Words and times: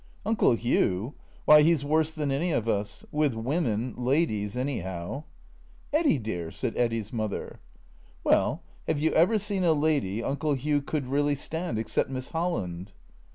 "Uncle 0.25 0.53
Hugh? 0.55 1.13
W^hy, 1.47 1.61
he 1.61 1.75
's 1.75 1.83
worse 1.85 2.11
than 2.11 2.31
any 2.31 2.51
of 2.51 2.67
us. 2.67 3.05
With 3.11 3.35
women— 3.35 3.93
ladies— 3.97 4.57
anyhow."" 4.57 5.25
Eddy, 5.93 6.17
dear!" 6.17 6.49
said 6.51 6.73
Eddy's 6.75 7.13
mother." 7.13 7.59
Well, 8.23 8.63
have 8.87 8.97
you 8.99 9.11
ever 9.11 9.37
seen 9.37 9.63
a 9.63 9.73
lady 9.73 10.23
Uncle 10.23 10.53
Hugh 10.55 10.81
could 10.81 11.05
really 11.05 11.35
stand— 11.35 11.77
except 11.77 12.09
Miss 12.09 12.29
Holland 12.29 12.93